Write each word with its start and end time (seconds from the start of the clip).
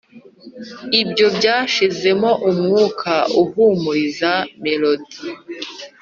ibyo 1.01 1.27
byashizemo 1.37 2.29
umwuka 2.49 3.13
uhumuriza, 3.41 4.31
melodic, 4.63 5.17